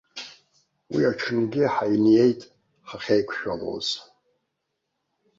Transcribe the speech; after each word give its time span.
Уи 0.93 1.03
аҽынгьы 1.11 1.63
ҳаиниеит 1.73 2.41
ҳахьеиқәшәалоз. 2.87 3.87